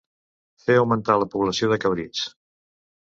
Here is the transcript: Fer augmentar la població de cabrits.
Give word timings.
Fer 0.63 0.77
augmentar 0.83 1.17
la 1.23 1.29
població 1.35 1.73
de 1.75 1.79
cabrits. 1.85 2.25